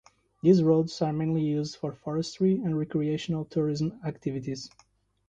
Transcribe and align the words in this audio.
These 0.41 0.63
roads 0.63 0.99
are 1.03 1.13
mainly 1.13 1.43
used 1.43 1.75
for 1.75 1.93
forestry 1.93 2.53
and 2.55 2.75
recreational 2.75 3.45
tourism 3.45 3.99
activities. 4.03 4.67